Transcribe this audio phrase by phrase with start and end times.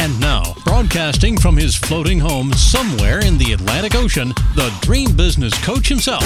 [0.00, 5.52] And now, broadcasting from his floating home somewhere in the Atlantic Ocean, the dream business
[5.62, 6.24] coach himself,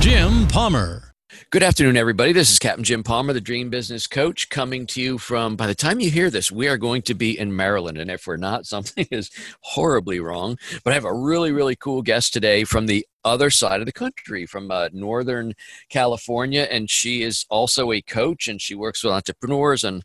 [0.00, 1.12] Jim Palmer.
[1.50, 2.32] Good afternoon, everybody.
[2.32, 5.74] This is Captain Jim Palmer, the Dream Business Coach, coming to you from, by the
[5.74, 7.98] time you hear this, we are going to be in Maryland.
[7.98, 10.56] And if we're not, something is horribly wrong.
[10.82, 13.92] But I have a really, really cool guest today from the other side of the
[13.92, 15.54] country from uh, northern
[15.88, 20.02] california and she is also a coach and she works with entrepreneurs and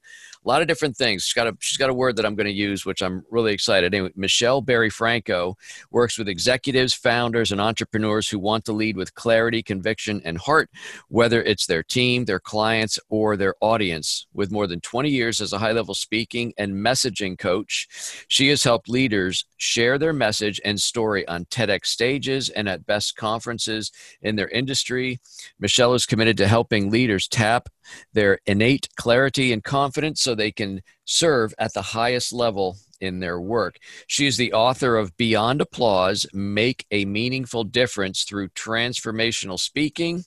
[0.48, 1.24] lot of different things.
[1.24, 3.54] She's got a she's got a word that i'm going to use which i'm really
[3.54, 3.94] excited.
[3.94, 5.58] Anyway michelle Barry franco
[5.92, 10.70] works with executives founders and entrepreneurs who want to lead with clarity conviction and heart
[11.10, 14.26] whether it's their team their clients or their audience.
[14.34, 17.88] With more than 20 years as a high level speaking and messaging coach
[18.28, 23.16] she has helped leaders share their message and story on tedx stages and at best
[23.16, 23.92] conferences
[24.22, 25.20] in their industry.
[25.60, 27.70] Michelle is committed to helping leaders tap
[28.14, 33.40] their innate clarity and confidence so they can serve at the highest level in their
[33.40, 33.78] work.
[34.08, 40.24] She is the author of Beyond Applause Make a Meaningful Difference Through Transformational Speaking.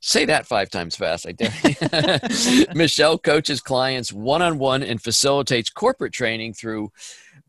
[0.00, 2.20] Say that five times fast, I dare.
[2.74, 6.90] Michelle coaches clients one on one and facilitates corporate training through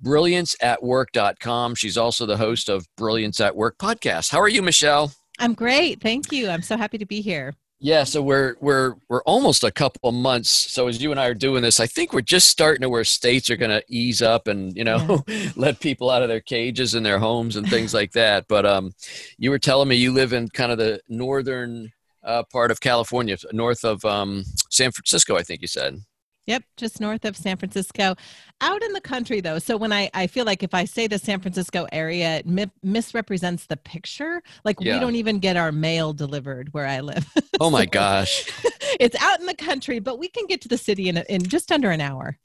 [0.02, 1.76] brillianceatwork.com.
[1.76, 4.32] She's also the host of Brilliance at Work podcast.
[4.32, 5.12] How are you, Michelle?
[5.38, 6.02] I'm great.
[6.02, 6.48] Thank you.
[6.48, 7.56] I'm so happy to be here.
[7.86, 10.50] Yeah, so we're we're we're almost a couple of months.
[10.50, 13.04] So as you and I are doing this, I think we're just starting to where
[13.04, 15.52] states are going to ease up and you know yeah.
[15.56, 18.48] let people out of their cages and their homes and things like that.
[18.48, 18.94] But um,
[19.38, 21.92] you were telling me you live in kind of the northern
[22.24, 26.00] uh, part of California, north of um, San Francisco, I think you said.
[26.48, 28.16] Yep, just north of San Francisco.
[28.62, 29.60] Out in the country, though.
[29.60, 32.72] So when I, I feel like if I say the San Francisco area, it mi-
[32.84, 34.44] misrepresents the picture.
[34.64, 34.94] Like yeah.
[34.94, 37.26] we don't even get our mail delivered where I live.
[37.62, 38.52] Oh my gosh.
[39.00, 41.72] it's out in the country, but we can get to the city in, in just
[41.72, 42.38] under an hour.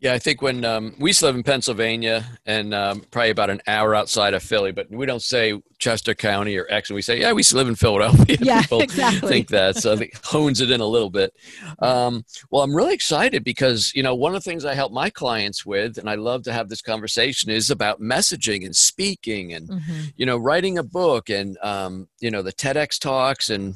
[0.00, 3.50] Yeah, I think when um, we used to live in Pennsylvania and um, probably about
[3.50, 6.94] an hour outside of Philly, but we don't say Chester County or Exton.
[6.94, 8.38] We say, yeah, we used to live in Philadelphia.
[8.40, 9.28] Yeah, People exactly.
[9.28, 11.34] think that, so it hones it in a little bit.
[11.80, 15.10] Um, well, I'm really excited because you know one of the things I help my
[15.10, 19.68] clients with, and I love to have this conversation, is about messaging and speaking, and
[19.68, 20.00] mm-hmm.
[20.16, 23.74] you know, writing a book, and um, you know, the TEDx talks, and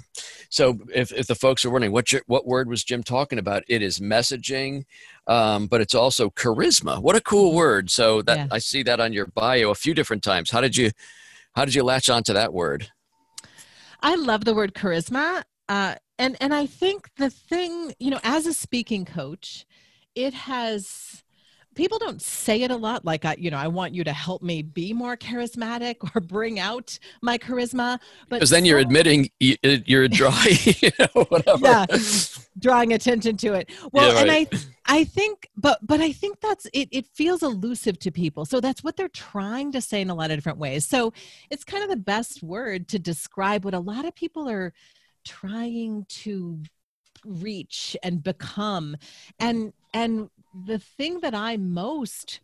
[0.54, 3.64] so if if the folks are wondering what your, what word was Jim talking about,
[3.66, 4.84] it is messaging
[5.26, 7.02] um, but it's also charisma.
[7.02, 7.56] What a cool mm-hmm.
[7.56, 7.90] word!
[7.90, 8.46] So that yeah.
[8.52, 10.50] I see that on your bio a few different times.
[10.50, 10.90] How did you
[11.54, 12.90] how did you latch onto that word?
[14.00, 18.46] I love the word charisma, uh, and and I think the thing you know, as
[18.46, 19.66] a speaking coach,
[20.14, 21.24] it has
[21.74, 24.42] people don't say it a lot like i you know i want you to help
[24.42, 27.98] me be more charismatic or bring out my charisma
[28.28, 31.58] but because then so, uh, you're admitting you're dry you know, whatever.
[31.62, 31.86] Yeah
[32.58, 33.70] drawing attention to it.
[33.92, 34.48] Well yeah, right.
[34.52, 38.44] and i i think but but i think that's it it feels elusive to people.
[38.44, 40.84] So that's what they're trying to say in a lot of different ways.
[40.86, 41.12] So
[41.50, 44.72] it's kind of the best word to describe what a lot of people are
[45.24, 46.62] trying to
[47.24, 48.96] reach and become.
[49.38, 52.40] And and the thing that I most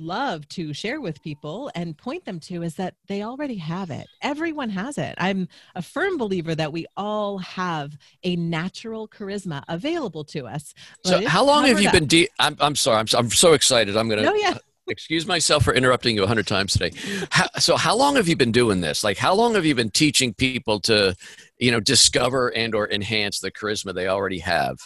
[0.00, 4.06] love to share with people and point them to is that they already have it.
[4.22, 5.14] Everyone has it.
[5.18, 10.74] I'm a firm believer that we all have a natural charisma available to us.
[11.04, 11.94] So, how long have you up.
[11.94, 12.06] been?
[12.06, 12.98] De- I'm, I'm sorry.
[12.98, 13.96] I'm, I'm so excited.
[13.96, 14.30] I'm going to.
[14.30, 14.54] Oh, yeah.
[14.90, 16.90] excuse myself for interrupting you a hundred times today.
[17.30, 19.04] How, so, how long have you been doing this?
[19.04, 21.14] Like, how long have you been teaching people to,
[21.58, 24.78] you know, discover and or enhance the charisma they already have?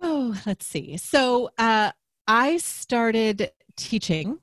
[0.00, 0.96] Oh, let's see.
[0.96, 1.92] So uh,
[2.26, 4.38] I started teaching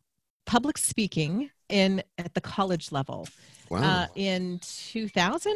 [0.45, 3.27] public speaking in at the college level
[3.69, 3.81] wow.
[3.81, 5.55] uh, in 2000.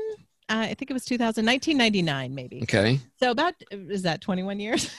[0.51, 2.63] Uh, I think it was 2000, 1999, maybe.
[2.63, 2.99] Okay.
[3.19, 4.89] So about is that 21 years?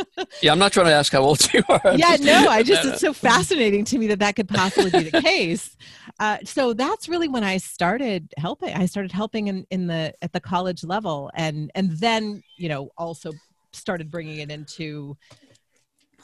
[0.42, 1.96] yeah, I'm not trying to ask how old you are.
[1.96, 5.22] yeah, no, I just it's so fascinating to me that that could possibly be the
[5.22, 5.78] case.
[6.20, 8.74] Uh, so that's really when I started helping.
[8.74, 12.90] I started helping in in the at the college level, and and then you know
[12.98, 13.32] also
[13.72, 15.16] started bringing it into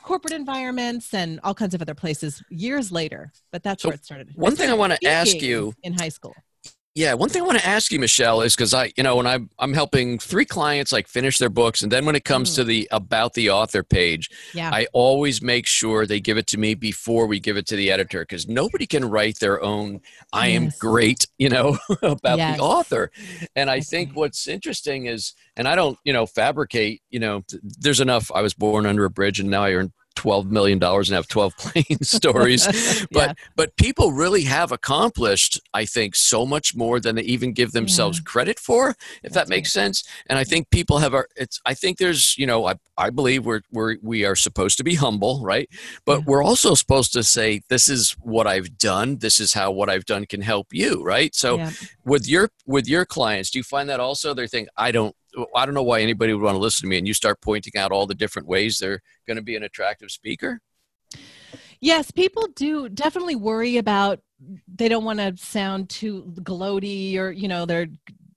[0.02, 3.32] corporate environments and all kinds of other places years later.
[3.50, 4.30] But that's so where it started.
[4.34, 6.34] One thing I want to ask you in high school.
[6.96, 9.26] Yeah, one thing I want to ask you, Michelle, is because I, you know, when
[9.26, 12.54] I'm I'm helping three clients like finish their books, and then when it comes mm.
[12.56, 14.70] to the about the author page, yeah.
[14.72, 17.90] I always make sure they give it to me before we give it to the
[17.90, 20.02] editor because nobody can write their own
[20.32, 22.58] "I am great," you know, about yes.
[22.58, 23.10] the author.
[23.56, 27.02] And I think what's interesting is, and I don't, you know, fabricate.
[27.10, 28.30] You know, there's enough.
[28.32, 31.28] I was born under a bridge, and now I earn 12 million dollars and have
[31.28, 32.66] 12 plane stories
[33.12, 33.32] but yeah.
[33.56, 38.18] but people really have accomplished i think so much more than they even give themselves
[38.18, 38.24] yeah.
[38.24, 39.82] credit for if That's that makes right.
[39.82, 43.10] sense and i think people have our it's i think there's you know i, I
[43.10, 45.68] believe we're, we're we are supposed to be humble right
[46.04, 46.24] but yeah.
[46.26, 50.04] we're also supposed to say this is what i've done this is how what i've
[50.04, 51.68] done can help you right so
[52.04, 55.14] with your with your clients do you find that also they're thinking i don't
[55.54, 56.98] I don't know why anybody would want to listen to me.
[56.98, 60.10] And you start pointing out all the different ways they're going to be an attractive
[60.10, 60.60] speaker.
[61.80, 64.20] Yes, people do definitely worry about
[64.68, 67.88] they don't want to sound too gloaty or, you know, they're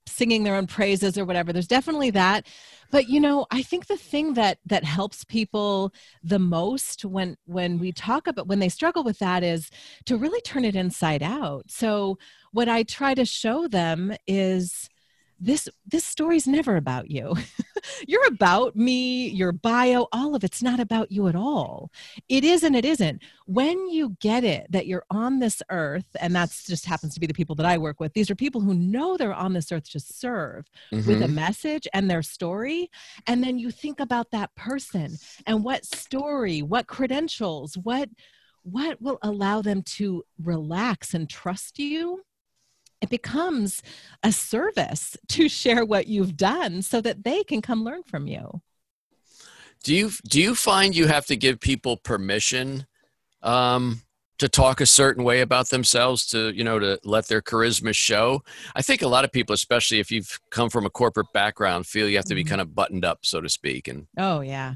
[0.07, 1.53] singing their own praises or whatever.
[1.53, 2.47] There's definitely that.
[2.89, 7.79] But you know, I think the thing that that helps people the most when when
[7.79, 9.69] we talk about when they struggle with that is
[10.05, 11.69] to really turn it inside out.
[11.69, 12.17] So
[12.51, 14.89] what I try to show them is
[15.39, 17.35] this this story's never about you
[18.07, 21.91] you're about me your bio all of it's not about you at all
[22.27, 26.35] it is and it isn't when you get it that you're on this earth and
[26.35, 28.73] that's just happens to be the people that i work with these are people who
[28.73, 31.07] know they're on this earth to serve mm-hmm.
[31.07, 31.35] with a mm-hmm.
[31.35, 32.89] message and their story
[33.27, 38.09] and then you think about that person and what story what credentials what
[38.63, 42.21] what will allow them to relax and trust you
[43.01, 43.81] it becomes
[44.23, 48.61] a service to share what you've done so that they can come learn from you.
[49.83, 52.87] Do you do you find you have to give people permission
[53.43, 54.01] um,
[54.39, 58.41] to talk a certain way about themselves to you know to let their charisma show?
[58.75, 62.09] I think a lot of people especially if you've come from a corporate background feel
[62.09, 62.49] you have to be mm-hmm.
[62.49, 64.75] kind of buttoned up so to speak and oh yeah.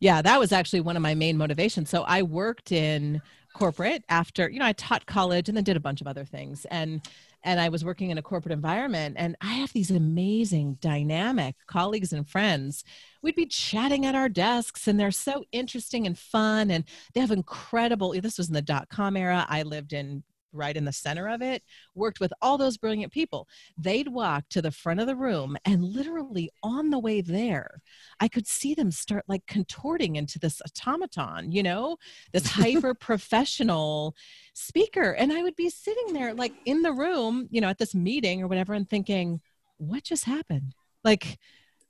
[0.00, 1.88] Yeah that was actually one of my main motivations.
[1.88, 3.22] So i worked in
[3.54, 6.66] corporate after you know i taught college and then did a bunch of other things.
[6.66, 7.00] And
[7.46, 12.12] and I was working in a corporate environment and I have these amazing dynamic colleagues
[12.12, 12.84] and friends.
[13.22, 16.84] We'd be chatting at our desks and they're so interesting and fun and
[17.14, 19.46] they have incredible this was in the dot com era.
[19.48, 20.24] I lived in
[20.56, 21.62] right in the center of it,
[21.94, 23.48] worked with all those brilliant people.
[23.76, 27.80] They'd walk to the front of the room, and literally on the way there,
[28.20, 31.96] I could see them start like contorting into this automaton, you know,
[32.32, 34.14] this hyper professional
[34.54, 35.12] speaker.
[35.12, 38.42] And I would be sitting there, like in the room, you know, at this meeting
[38.42, 39.40] or whatever, and thinking,
[39.78, 40.74] what just happened?
[41.04, 41.38] Like,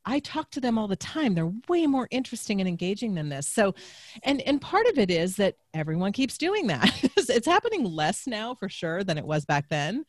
[0.06, 1.34] I talk to them all the time.
[1.34, 3.48] They're way more interesting and engaging than this.
[3.48, 3.74] So,
[4.22, 6.90] and and part of it is that everyone keeps doing that.
[7.16, 10.04] it's happening less now for sure than it was back then.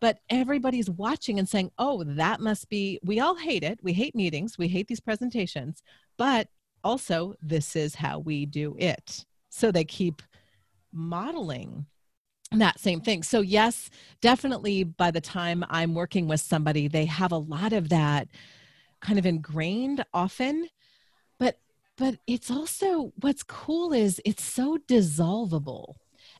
[0.00, 3.78] But everybody's watching and saying, "Oh, that must be we all hate it.
[3.82, 5.82] We hate meetings, we hate these presentations,
[6.16, 6.48] but
[6.82, 10.22] also this is how we do it." So they keep
[10.92, 11.86] modeling
[12.52, 13.22] that same thing.
[13.22, 17.88] So, yes, definitely by the time I'm working with somebody, they have a lot of
[17.88, 18.28] that
[19.04, 20.68] kind of ingrained often
[21.38, 21.58] but
[21.96, 25.94] but it's also what's cool is it's so dissolvable.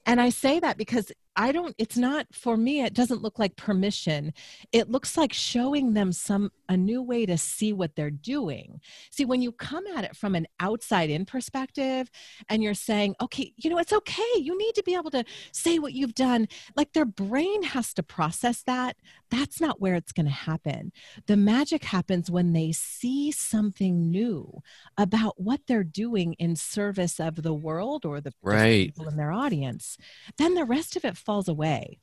[0.06, 3.56] And i say that because I don't, it's not for me, it doesn't look like
[3.56, 4.32] permission.
[4.72, 8.80] It looks like showing them some, a new way to see what they're doing.
[9.10, 12.10] See, when you come at it from an outside in perspective
[12.48, 14.22] and you're saying, okay, you know, it's okay.
[14.36, 16.48] You need to be able to say what you've done.
[16.76, 18.96] Like their brain has to process that.
[19.30, 20.92] That's not where it's going to happen.
[21.26, 24.62] The magic happens when they see something new
[24.96, 28.94] about what they're doing in service of the world or the right.
[28.94, 29.98] people in their audience.
[30.38, 31.98] Then the rest of it falls away.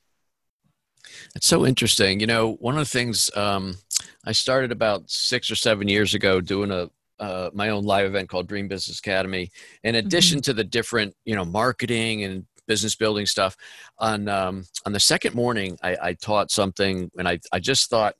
[1.34, 2.20] It's so interesting.
[2.20, 3.76] You know, one of the things um,
[4.24, 8.28] I started about six or seven years ago doing a uh, my own live event
[8.28, 9.50] called Dream Business Academy.
[9.84, 10.42] In addition mm-hmm.
[10.42, 13.56] to the different, you know, marketing and business building stuff,
[13.98, 18.14] on um, on the second morning, I, I taught something, and I I just thought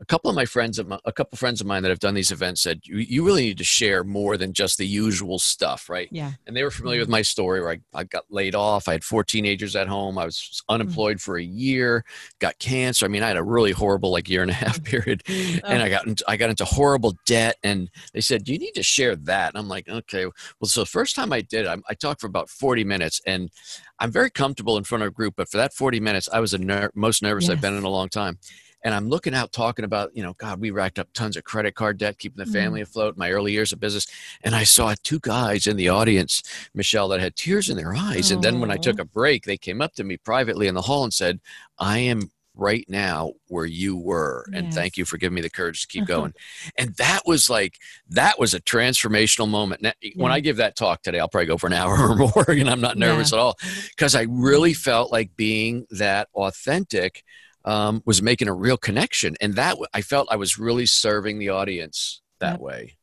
[0.00, 2.32] a couple of my friends, a couple of friends of mine that have done these
[2.32, 6.08] events said, you, you really need to share more than just the usual stuff, right?
[6.10, 6.32] Yeah.
[6.46, 8.88] And they were familiar with my story where I, I got laid off.
[8.88, 10.16] I had four teenagers at home.
[10.16, 10.74] I was mm-hmm.
[10.74, 11.30] unemployed mm-hmm.
[11.30, 12.04] for a year,
[12.38, 13.04] got cancer.
[13.04, 15.58] I mean, I had a really horrible like year and a half period oh.
[15.66, 18.82] and I got, into, I got into horrible debt and they said, you need to
[18.82, 19.50] share that.
[19.50, 22.26] And I'm like, okay, well, so the first time I did, I, I talked for
[22.26, 23.50] about 40 minutes and
[23.98, 26.52] I'm very comfortable in front of a group, but for that 40 minutes, I was
[26.52, 27.50] the ner- most nervous yes.
[27.50, 28.38] I've been in a long time
[28.82, 31.74] and I'm looking out talking about, you know, God, we racked up tons of credit
[31.74, 32.84] card debt, keeping the family mm.
[32.84, 34.06] afloat, my early years of business.
[34.42, 36.42] And I saw two guys in the audience,
[36.74, 38.30] Michelle, that had tears in their eyes.
[38.30, 40.82] And then when I took a break, they came up to me privately in the
[40.82, 41.40] hall and said,
[41.78, 44.44] I am right now where you were.
[44.52, 44.74] And Yes.
[44.74, 46.34] thank you for giving me the courage to keep going.
[46.76, 47.78] And that was like,
[48.10, 49.82] that was a transformational moment.
[49.82, 52.44] Now, When I give that talk today, I'll probably go for an hour or more,
[52.48, 53.58] and I'm not nervous at all
[53.90, 57.24] because I really felt like being that authentic
[57.64, 59.36] um, was making a real connection.
[59.40, 62.60] And that I felt I was really serving the audience that Yep.
[62.60, 62.96] way.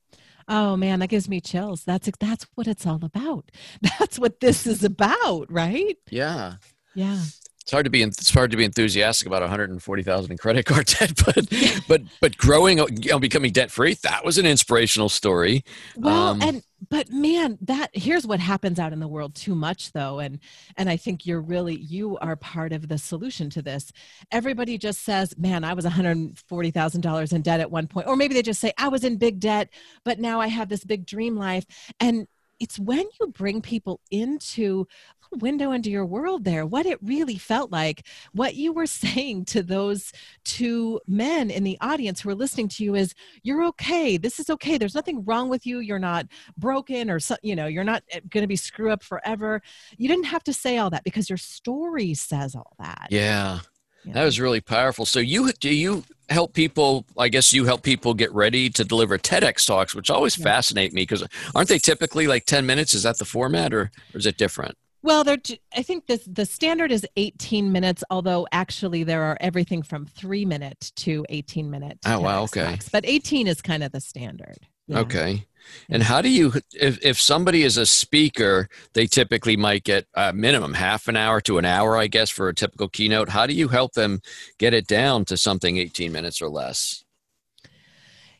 [0.48, 1.84] Oh man, that gives me chills.
[1.84, 3.52] That's that's what it's all about.
[3.82, 5.98] That's what this is about, right?
[6.10, 6.56] Yeah.
[6.96, 7.22] Yeah.
[7.68, 11.12] It's hard to be it's hard to be enthusiastic about 140,000 in credit card debt,
[11.26, 11.54] but
[11.86, 15.66] but but growing, you know, becoming debt free, that was an inspirational story.
[15.98, 19.92] Well, Um, and but man, that here's what happens out in the world too much
[19.92, 20.40] though, and
[20.78, 23.92] and I think you're really you are part of the solution to this.
[24.32, 28.16] Everybody just says, "Man, I was 140 thousand dollars in debt at one point," or
[28.16, 29.72] maybe they just say, "I was in big debt,
[30.06, 31.66] but now I have this big dream life."
[32.00, 32.28] And
[32.60, 34.88] it's when you bring people into
[35.32, 39.62] window into your world there what it really felt like what you were saying to
[39.62, 40.14] those
[40.46, 44.18] two men in the audience who are listening to you is you're okay.
[44.18, 44.78] This is okay.
[44.78, 45.80] There's nothing wrong with you.
[45.80, 49.62] You're not broken or you know you're not eh, going to be screw up forever.
[49.98, 53.08] You didn't have to say all that because your story says all that.
[53.10, 53.60] Yeah.
[54.08, 55.06] You That was really powerful.
[55.06, 57.06] So you do you help people?
[57.18, 60.44] I guess you help people get ready to deliver TEDx talks, which always Yeah.
[60.46, 61.24] fascinate me because
[61.56, 62.94] aren't they typically like ten minutes?
[62.94, 64.76] Is that the format, or, or is it different?
[65.04, 65.38] Well, they're,
[65.76, 70.44] I think the the standard is 18 minutes, although actually there are everything from three
[70.44, 72.00] minute to 18 minute.
[72.06, 72.66] Oh, wow, okay.
[72.66, 74.58] talks, But 18 is kind of the standard.
[74.88, 75.00] Yeah.
[75.00, 75.46] Okay.
[75.90, 80.34] And how do you, if, if somebody is a speaker, they typically might get a
[80.34, 83.30] minimum half an hour to an hour, I guess, for a typical keynote.
[83.30, 84.22] How do you help them
[84.58, 87.04] get it down to something 18 minutes or less?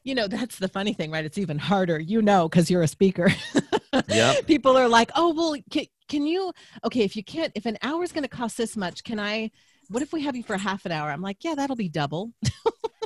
[0.04, 1.26] You know, that's the funny thing, right?
[1.26, 3.30] It's even harder, you know, because you're a speaker.
[4.10, 4.48] Yep.
[4.48, 6.52] People are like, oh, well, can, can you,
[6.84, 9.52] okay, if you can't, if an hour is going to cost this much, can I,
[9.90, 11.10] what if we have you for half an hour?
[11.10, 12.32] I'm like, yeah, that'll be double.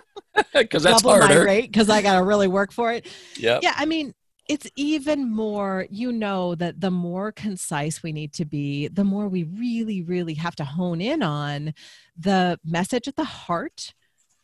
[0.54, 1.46] Because that's double my harder.
[1.46, 3.08] rate because I got to really work for it.
[3.38, 4.14] Yeah, yeah i mean
[4.50, 9.28] it's even more you know that the more concise we need to be the more
[9.28, 11.74] we really really have to hone in on
[12.18, 13.94] the message at the heart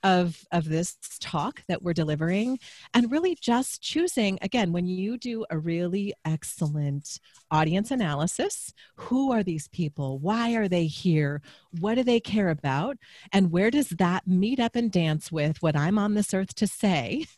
[0.08, 2.58] of of this talk that we're delivering
[2.94, 7.20] and really just choosing again when you do a really excellent
[7.52, 10.18] audience analysis who are these people?
[10.20, 11.42] Why are they here?
[11.80, 12.98] What do they care about?
[13.34, 16.68] And where does that meet up and dance with what i'm on this earth to
[16.68, 17.26] say?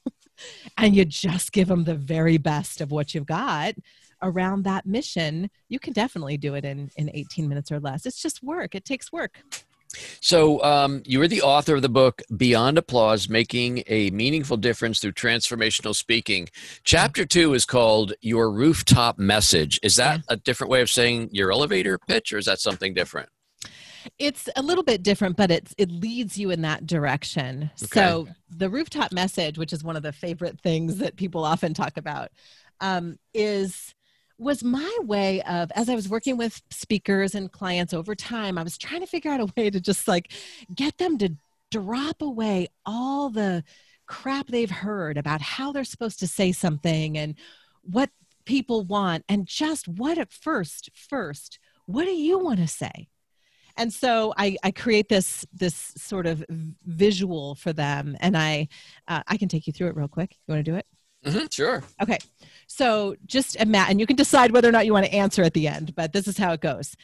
[0.77, 3.73] And you just give them the very best of what you've got
[4.21, 5.49] around that mission.
[5.67, 8.05] You can definitely do it in in 18 minutes or less.
[8.05, 8.73] It's just work.
[8.73, 9.43] It takes work
[10.21, 14.99] So um, you were the author of the book Beyond Applause: Making a Meaningful Difference
[14.99, 16.49] Through Transformational Speaking.
[16.83, 19.79] Chapter two is called Your Rooftop Message.
[19.81, 23.29] Is that a different way of saying your elevator pitch, or is that something different?
[24.17, 28.69] it's a little bit different but it's it leads you in that direction so the
[28.69, 32.29] rooftop message which is one of the favorite things that people often talk about
[32.81, 33.93] um, is
[34.39, 38.63] was my way of as i was working with speakers and clients over time i
[38.63, 40.31] was trying to figure out a way to just like
[40.73, 41.35] get them to
[41.71, 43.63] drop away all the
[44.07, 47.35] crap they've heard about how they're supposed to say something and
[47.83, 48.09] what
[48.45, 53.07] people want and just what at first first what do you want to say?
[53.75, 56.45] And so I, I create this this sort of
[56.85, 58.67] visual for them and i
[59.07, 60.35] uh, i can take you through it real quick.
[60.47, 60.85] You want to do it
[61.25, 61.83] hmm sure.
[62.01, 62.17] okay.
[62.67, 65.53] So just imagine and you can decide whether or not you want to answer at
[65.53, 66.95] the end but this is how it goes.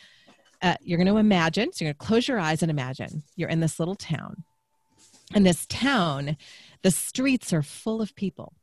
[0.61, 3.49] Uh, you're going to imagine so you're going to close your eyes and imagine you're
[3.49, 4.43] in this little town.
[5.33, 6.37] And this town
[6.81, 8.53] the streets are full of people.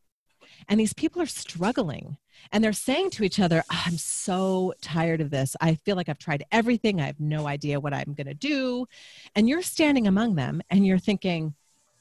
[0.68, 2.18] And these people are struggling.
[2.50, 5.54] And they're saying to each other "Ah, i'm so tired of this.
[5.60, 7.00] I feel like i've tried everything.
[7.00, 8.86] I have no idea what i'm going to do.
[9.34, 11.54] And you're standing among them and you're thinking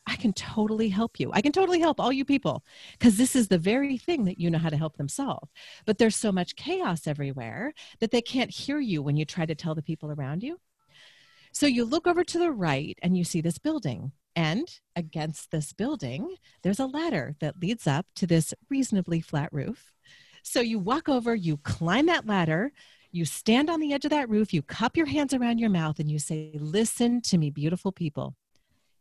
[0.08, 1.32] i can totally help you.
[1.34, 4.50] I can totally help all you people because this is the very thing that you
[4.50, 5.50] know how to help them solve.
[5.86, 9.56] But there's so much chaos everywhere that they can't hear you when you try to
[9.56, 10.60] tell the people around you.
[11.54, 15.74] So you look over to the right and you see this building and against this
[15.74, 19.92] building there's a ladder that leads up to this reasonably flat roof.
[20.44, 22.72] So you walk over, you climb that ladder,
[23.12, 26.00] you stand on the edge of that roof, you cup your hands around your mouth,
[26.00, 28.36] and you say, Listen to me, beautiful people.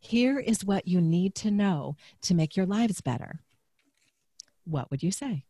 [0.00, 3.40] Here is what you need to know to make your lives better.
[4.64, 5.45] What would you say?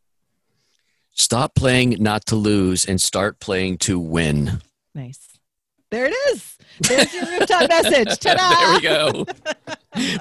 [1.13, 4.61] Stop playing not to lose and start playing to win.
[4.95, 5.39] Nice.
[5.91, 6.57] There it is.
[6.81, 8.19] There's your rooftop message.
[8.19, 8.55] Ta-da!
[8.55, 9.25] there we go.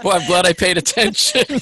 [0.01, 1.61] Boy, I'm glad I paid attention.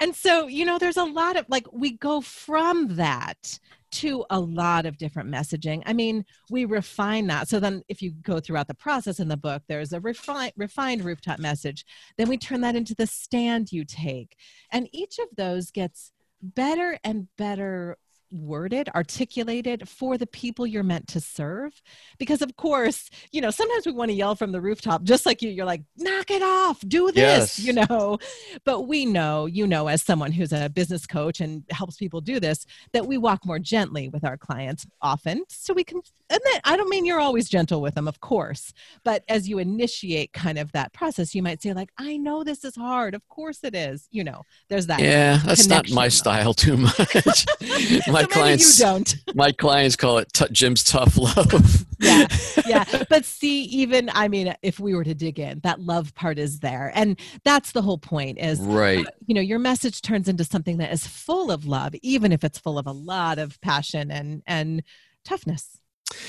[0.00, 3.58] and so, you know, there's a lot of like, we go from that
[3.90, 5.82] to a lot of different messaging.
[5.86, 7.48] I mean, we refine that.
[7.48, 11.04] So then if you go throughout the process in the book, there's a refined refined
[11.04, 11.84] rooftop message.
[12.16, 14.36] Then we turn that into the stand you take.
[14.70, 17.98] And each of those gets better and better
[18.30, 21.72] worded, articulated for the people you're meant to serve.
[22.18, 25.42] Because, of course, you know, sometimes we want to yell from the rooftop, just like
[25.42, 27.58] you, you're like, knock it off, do this, yes.
[27.58, 28.18] you know.
[28.64, 32.40] But we know, you know, as someone who's a business coach and helps people do
[32.40, 35.44] this, that we walk more gently with our clients often.
[35.48, 38.72] So we can, and then I don't mean you're always gentle with them, of course,
[39.04, 42.64] but as you initiate kind of that process, you might say, like, I know this
[42.64, 43.14] is hard.
[43.14, 44.08] Of course it is.
[44.10, 45.00] You know, there's that.
[45.00, 47.46] Yeah, that's not my style too much.
[48.22, 49.16] my clients you don't.
[49.34, 51.84] my clients call it t- Jim's tough love.
[52.00, 52.26] yeah,
[52.66, 52.84] yeah.
[53.08, 56.60] But see, even I mean, if we were to dig in, that love part is
[56.60, 58.38] there, and that's the whole point.
[58.38, 59.06] Is right.
[59.06, 62.44] Uh, you know, your message turns into something that is full of love, even if
[62.44, 64.82] it's full of a lot of passion and and
[65.24, 65.80] toughness.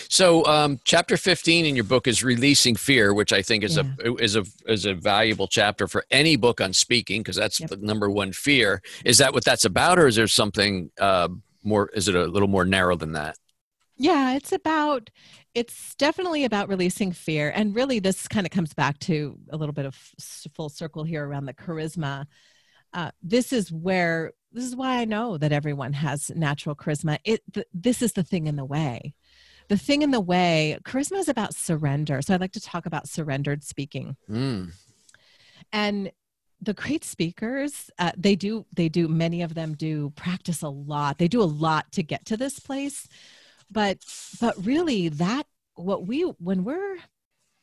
[0.10, 3.84] So, um, chapter fifteen in your book is releasing fear, which I think is yeah.
[4.04, 7.70] a is a is a valuable chapter for any book on speaking because that's yep.
[7.70, 8.82] the number one fear.
[9.06, 11.30] Is that what that's about, or is there something uh,
[11.64, 11.90] more?
[11.94, 13.38] Is it a little more narrow than that?
[13.98, 15.10] Yeah, it's about
[15.54, 19.74] it's definitely about releasing fear, and really, this kind of comes back to a little
[19.74, 19.96] bit of
[20.54, 22.26] full circle here around the charisma.
[22.94, 27.20] Uh, this is where this is why I know that everyone has natural charisma.
[27.24, 29.14] It th- this is the thing in the way
[29.72, 33.08] the thing in the way charisma is about surrender so i'd like to talk about
[33.08, 34.70] surrendered speaking mm.
[35.72, 36.12] and
[36.62, 41.18] the great speakers uh, they do they do many of them do practice a lot.
[41.18, 43.08] They do a lot to get to this place.
[43.70, 44.00] But
[44.40, 46.98] but really that what we when we're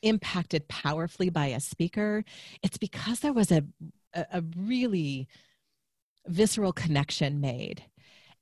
[0.03, 2.25] impacted powerfully by a speaker
[2.63, 3.65] it's because there was a
[4.15, 5.29] a, a really
[6.27, 7.85] visceral connection made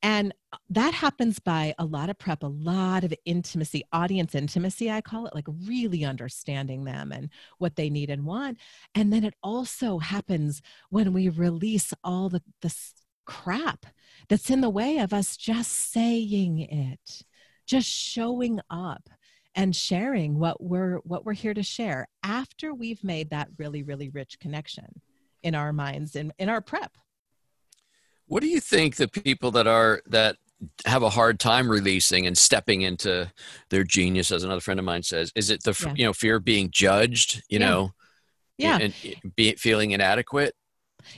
[0.06, 0.32] and
[0.70, 5.26] that happens by a lot of prep, a lot of intimacy, audience intimacy, I call
[5.26, 8.58] it, like really understanding them and what they need and want.
[8.94, 12.72] And then it also happens when we release all the, the
[13.25, 13.84] crap
[14.28, 17.25] that's in the way of us just saying it,
[17.66, 19.10] just showing up
[19.56, 24.10] and sharing what we're what we're here to share after we've made that really really
[24.10, 25.00] rich connection
[25.42, 26.97] in our minds and in our prep
[28.26, 30.36] what do you think the people that are that
[30.86, 33.30] have a hard time releasing and stepping into
[33.71, 35.95] their genius, as another friend of mine says, is it the yeah.
[35.97, 37.43] you know fear of being judged?
[37.49, 37.69] You yeah.
[37.69, 37.91] know,
[38.58, 38.95] yeah, and,
[39.36, 40.54] be, feeling inadequate.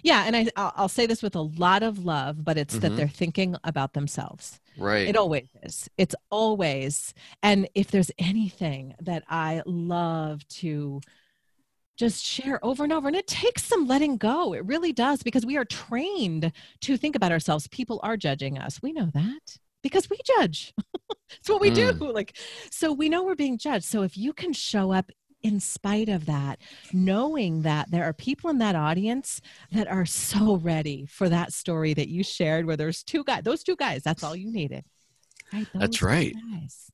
[0.03, 2.81] Yeah, and I I'll say this with a lot of love, but it's mm-hmm.
[2.83, 4.61] that they're thinking about themselves.
[4.77, 5.09] Right.
[5.09, 5.89] It always is.
[5.99, 7.13] It's always.
[7.43, 11.01] And if there's anything that I love to
[11.99, 13.09] just share over and over.
[13.09, 14.55] And it takes some letting go.
[14.55, 17.67] It really does because we are trained to think about ourselves.
[17.69, 18.81] People are judging us.
[18.81, 20.73] We know that because we judge.
[21.31, 21.99] it's what we mm.
[21.99, 22.13] do.
[22.13, 22.39] Like,
[22.71, 23.85] so we know we're being judged.
[23.85, 25.11] So if you can show up
[25.43, 26.61] in spite of that,
[26.93, 29.41] knowing that there are people in that audience
[29.73, 33.65] that are so ready for that story that you shared, where there's two guys, those
[33.65, 34.85] two guys, that's all you needed.
[35.53, 35.67] Right?
[35.75, 36.35] That's right.
[36.53, 36.91] Guys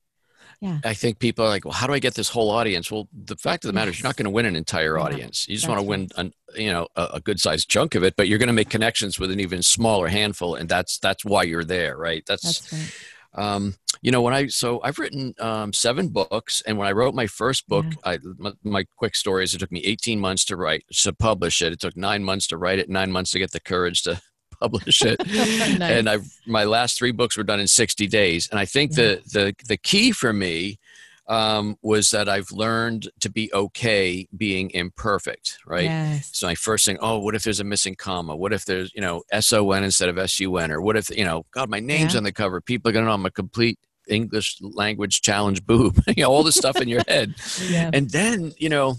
[0.59, 0.79] yeah.
[0.83, 2.91] I think people are like, well, how do I get this whole audience?
[2.91, 3.95] Well, the fact of the matter yes.
[3.95, 5.03] is, you're not going to win an entire yeah.
[5.03, 5.47] audience.
[5.47, 8.15] You just want to win, an, you know, a, a good sized chunk of it,
[8.15, 11.43] but you're going to make connections with an even smaller handful, and that's that's why
[11.43, 12.23] you're there, right?
[12.25, 12.93] That's, that's right.
[13.35, 17.13] Um, you know, when I so I've written um, seven books, and when I wrote
[17.13, 18.11] my first book, yeah.
[18.11, 21.61] I, my, my, quick story is it took me 18 months to write to publish
[21.61, 21.73] it.
[21.73, 24.21] It took nine months to write it, nine months to get the courage to
[24.61, 25.19] publish it.
[25.27, 25.81] nice.
[25.81, 28.49] And I my last three books were done in 60 days.
[28.49, 30.79] And I think the the the key for me
[31.27, 35.85] um, was that I've learned to be okay being imperfect, right?
[35.85, 36.29] Yes.
[36.33, 38.35] So my first thing, oh, what if there's a missing comma?
[38.35, 40.71] What if there's, you know, S O N instead of S U N?
[40.71, 42.19] Or what if, you know, God, my name's yeah.
[42.19, 42.61] on the cover.
[42.61, 45.99] People are going to know I'm a complete English language challenge boob.
[46.07, 47.33] you know, all this stuff in your head.
[47.67, 47.89] Yeah.
[47.91, 48.97] And then, you know,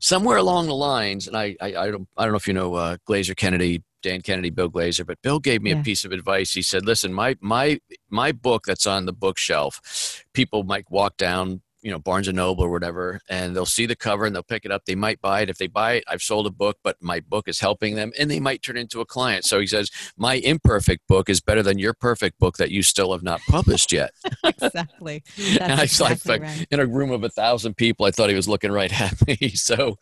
[0.00, 2.74] somewhere along the lines, and I, I, I don't, I don't know if you know
[2.74, 5.80] uh, Glazer Kennedy, Dan Kennedy, Bill Glazer, but Bill gave me yeah.
[5.80, 6.52] a piece of advice.
[6.52, 11.62] He said, "Listen, my my my book that's on the bookshelf, people might walk down
[11.82, 14.64] you know Barnes and Noble or whatever, and they'll see the cover and they'll pick
[14.64, 14.84] it up.
[14.84, 15.50] They might buy it.
[15.50, 18.30] If they buy it, I've sold a book, but my book is helping them, and
[18.30, 19.44] they might turn into a client.
[19.44, 23.12] So he says, my imperfect book is better than your perfect book that you still
[23.12, 24.12] have not published yet.
[24.44, 25.22] exactly.
[25.60, 26.66] and I, exactly like, right.
[26.70, 29.36] in a room of a thousand people, I thought he was looking right at me.
[29.62, 29.96] So,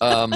[0.00, 0.32] um,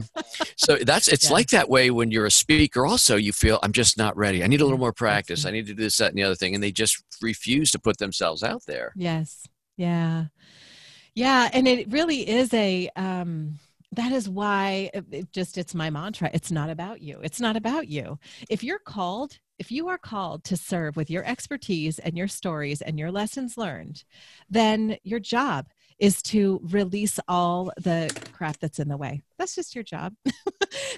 [0.56, 1.32] so that's it's yeah.
[1.32, 2.84] like that way when you're a speaker.
[2.84, 4.44] Also, you feel I'm just not ready.
[4.44, 5.46] I need a little more practice.
[5.46, 7.78] I need to do this, that, and the other thing, and they just refuse to
[7.78, 8.92] put themselves out there.
[8.96, 9.46] Yes.
[9.76, 10.26] Yeah.
[11.16, 13.58] Yeah, and it really is a um
[13.92, 17.88] that is why it just it's my mantra it's not about you it's not about
[17.88, 18.18] you.
[18.50, 22.82] If you're called if you are called to serve with your expertise and your stories
[22.82, 24.04] and your lessons learned
[24.50, 25.66] then your job
[25.98, 29.22] is to release all the crap that's in the way.
[29.38, 30.14] That's just your job.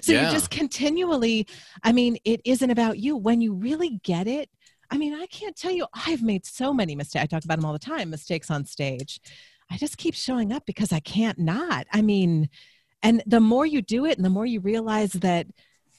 [0.01, 0.27] So yeah.
[0.27, 1.47] you just continually
[1.83, 3.15] i mean it isn't about you.
[3.15, 4.49] When you really get it
[4.91, 7.65] i mean i can't tell you i've made so many mistakes i talk about them
[7.65, 9.19] all the time mistakes on stage
[9.71, 12.49] i just keep showing up because i can't not i mean
[13.01, 15.47] and the more you do it and the more you realize that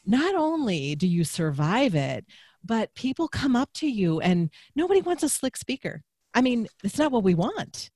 [0.06, 2.24] not only do you survive it,
[2.64, 6.02] but people come up to you and nobody wants a slick speaker.
[6.34, 7.90] I mean, it's not what we want.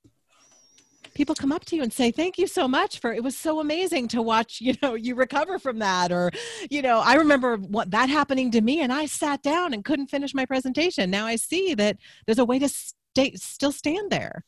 [1.13, 3.59] People come up to you and say, "Thank you so much for it was so
[3.59, 6.31] amazing to watch, you know, you recover from that or,
[6.69, 10.07] you know, I remember what that happening to me and I sat down and couldn't
[10.07, 11.09] finish my presentation.
[11.09, 14.43] Now I see that there's a way to stay still stand there."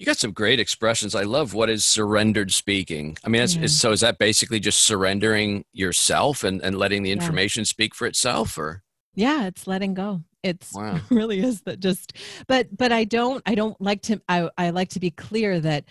[0.00, 1.14] You got some great expressions.
[1.14, 3.18] I love what is surrendered speaking.
[3.22, 3.66] I mean, yeah.
[3.66, 7.66] so is that basically just surrendering yourself and, and letting the information yeah.
[7.66, 8.82] speak for itself or?
[9.14, 10.22] Yeah, it's letting go.
[10.42, 11.00] It's wow.
[11.10, 12.14] really is that just,
[12.48, 15.84] but, but I don't, I don't like to, I, I like to be clear that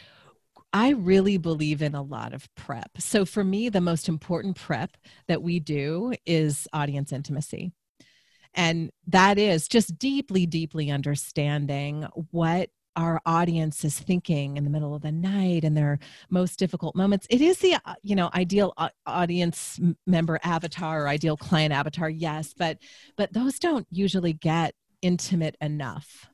[0.74, 2.90] I really believe in a lot of prep.
[2.98, 7.74] So for me, the most important prep that we do is audience intimacy.
[8.56, 14.96] And that is just deeply, deeply understanding what our audience is thinking in the middle
[14.96, 16.00] of the night and their
[16.30, 18.74] most difficult moments it is the uh, you know ideal
[19.06, 22.78] audience member avatar or ideal client avatar yes but
[23.16, 26.30] but those don't usually get intimate enough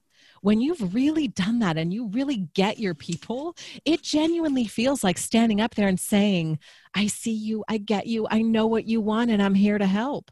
[0.46, 5.18] when you've really done that and you really get your people, it genuinely feels like
[5.18, 6.60] standing up there and saying,
[6.94, 9.88] I see you, I get you, I know what you want, and I'm here to
[9.88, 10.30] help.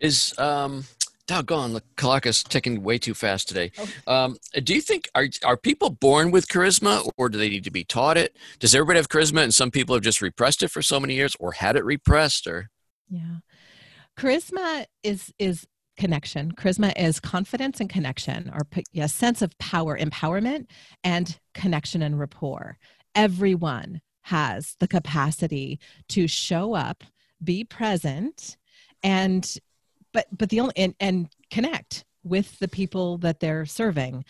[0.00, 0.84] Is um
[1.30, 3.70] doggone the clock is ticking way too fast today.
[3.78, 4.12] Oh.
[4.12, 7.70] um, do you think are, are people born with charisma or do they need to
[7.70, 8.36] be taught it?
[8.58, 11.36] Does everybody have charisma and some people have just repressed it for so many years
[11.38, 12.68] or had it repressed or?
[13.08, 13.36] Yeah.
[14.18, 16.50] Charisma is is connection.
[16.52, 18.62] Charisma is confidence and connection or
[18.96, 20.66] a sense of power empowerment
[21.04, 22.76] and connection and rapport.
[23.14, 27.04] Everyone has the capacity to show up
[27.42, 28.56] be present
[29.02, 29.56] and
[30.12, 34.24] but but the only and, and connect with the people that they're serving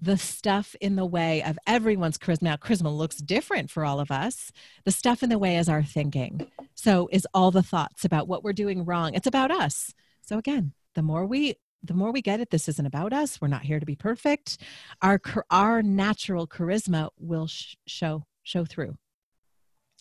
[0.00, 2.42] the stuff in the way of everyone's charisma.
[2.42, 4.52] Now, charisma looks different for all of us.
[4.84, 6.46] The stuff in the way is our thinking.
[6.74, 9.14] So, is all the thoughts about what we're doing wrong.
[9.14, 9.94] It's about us.
[10.22, 13.40] So, again, the more we the more we get it, this isn't about us.
[13.40, 14.58] We're not here to be perfect.
[15.02, 15.20] Our
[15.50, 18.96] our natural charisma will sh- show show through.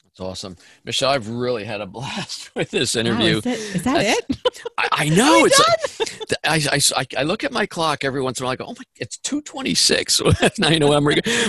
[0.07, 1.11] It's awesome, Michelle.
[1.11, 3.33] I've really had a blast with this interview.
[3.33, 4.37] Wow, is, it, is that it?
[4.91, 5.59] I, I know it's.
[5.59, 8.53] Like, I, I, I look at my clock every once in a while.
[8.53, 10.21] I go, oh my, it's two twenty six.
[10.59, 11.05] Know I'm,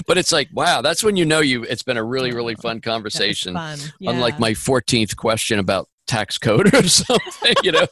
[0.07, 1.65] but it's like, wow, that's when you know you.
[1.65, 3.55] It's been a really really fun conversation.
[3.55, 3.79] Fun.
[3.99, 4.11] Yeah.
[4.11, 7.87] Unlike my fourteenth question about tax code or something, you know.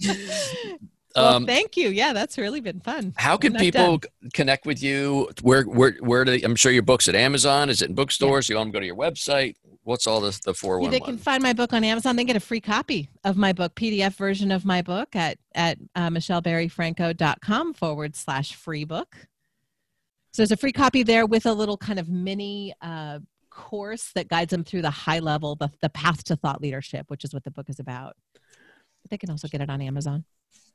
[1.16, 1.88] Well, um, thank you.
[1.88, 3.12] Yeah, that's really been fun.
[3.16, 4.30] How can people done.
[4.34, 5.28] connect with you?
[5.42, 7.70] Where, where, where do they, I'm sure your book's at Amazon.
[7.70, 8.48] Is it in bookstores?
[8.48, 8.52] Yeah.
[8.52, 9.56] You want them to go to your website?
[9.88, 10.90] What's all this, the 411?
[10.90, 12.16] They can find my book on Amazon.
[12.16, 15.78] They get a free copy of my book, PDF version of my book at, at
[15.94, 19.16] uh, michellebarryfranco.com forward slash free book.
[20.32, 24.28] So there's a free copy there with a little kind of mini uh, course that
[24.28, 27.44] guides them through the high level, the, the path to thought leadership, which is what
[27.44, 28.14] the book is about.
[28.34, 30.26] But they can also get it on Amazon.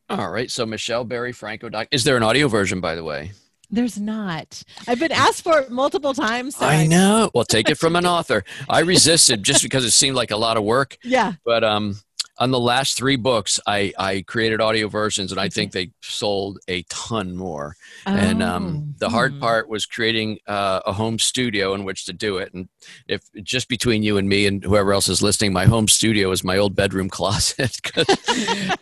[0.10, 0.49] All right.
[0.49, 1.69] So Michelle Barry Franco.
[1.91, 3.34] Is there an audio version, by the way?
[3.73, 4.62] There's not.
[4.88, 6.57] I've been asked for it multiple times.
[6.57, 7.31] So I, I know.
[7.33, 8.43] Well, take it from an author.
[8.69, 10.95] I resisted just because it seemed like a lot of work.
[11.03, 11.33] Yeah.
[11.43, 11.95] But um,
[12.38, 16.59] on the last three books, I, I created audio versions, and I think they sold
[16.67, 17.75] a ton more.
[18.05, 18.12] Oh.
[18.12, 19.39] And um, the hard hmm.
[19.39, 22.53] part was creating uh, a home studio in which to do it.
[22.53, 22.69] And
[23.07, 26.43] if just between you and me and whoever else is listening, my home studio is
[26.43, 27.79] my old bedroom closet.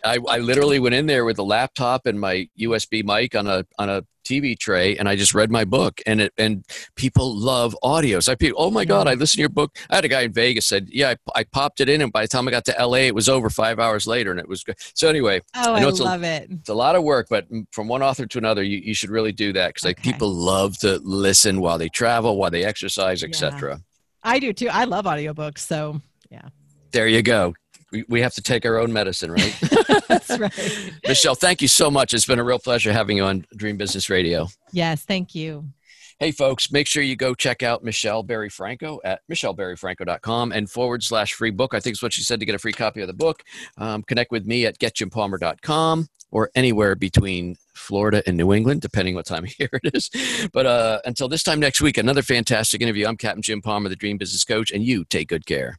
[0.04, 3.64] I, I literally went in there with a laptop and my USB mic on a
[3.78, 6.64] on a TV tray and I just read my book and it and
[6.96, 8.20] people love audio.
[8.20, 9.20] So I people, oh my god, I mm-hmm.
[9.20, 9.76] listened to your book.
[9.90, 12.22] I had a guy in Vegas said, yeah, I, I, popped it in and by
[12.22, 14.64] the time I got to LA, it was over five hours later and it was
[14.64, 14.76] good.
[14.94, 16.48] So anyway, oh, I, know I it's love a, it.
[16.50, 19.32] It's a lot of work, but from one author to another, you, you should really
[19.32, 19.90] do that because okay.
[19.90, 23.70] like people love to listen while they travel, while they exercise, etc.
[23.70, 23.76] Yeah.
[24.22, 24.68] I do too.
[24.68, 26.48] I love audiobooks, so yeah.
[26.92, 27.54] There you go
[27.92, 29.56] we, we have to take our own medicine, right?
[30.08, 30.92] That's right.
[31.06, 32.14] Michelle, thank you so much.
[32.14, 34.48] It's been a real pleasure having you on Dream Business Radio.
[34.72, 35.66] Yes, thank you.
[36.18, 41.02] Hey, folks, make sure you go check out Michelle Barry Franco at michellebarryfranco.com and forward
[41.02, 41.74] slash free book.
[41.74, 43.42] I think it's what she said to get a free copy of the book.
[43.76, 46.08] Um, connect with me at getjimpalmer.com.
[46.30, 50.48] or anywhere between Florida and New England, depending what time of year it is.
[50.52, 53.06] But uh, until this time next week, another fantastic interview.
[53.06, 55.78] I'm Captain Jim Palmer, the Dream Business Coach, and you take good care.